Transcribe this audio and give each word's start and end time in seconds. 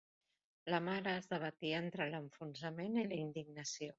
La 0.73 0.79
mare 0.85 1.11
es 1.17 1.27
debatia 1.33 1.81
entre 1.83 2.09
l'enfonsament 2.15 3.01
i 3.03 3.07
la 3.13 3.23
indignació. 3.27 3.89